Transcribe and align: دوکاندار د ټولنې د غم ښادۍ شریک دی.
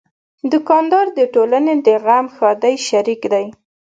دوکاندار 0.51 1.05
د 1.17 1.19
ټولنې 1.33 1.73
د 1.87 1.89
غم 2.03 2.25
ښادۍ 2.35 2.75
شریک 2.87 3.21
دی. 3.33 3.45